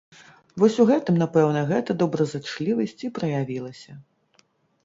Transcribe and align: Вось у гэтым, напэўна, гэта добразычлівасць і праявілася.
Вось 0.61 0.77
у 0.83 0.85
гэтым, 0.91 1.19
напэўна, 1.23 1.61
гэта 1.71 1.97
добразычлівасць 2.03 2.97
і 3.09 3.13
праявілася. 3.19 3.93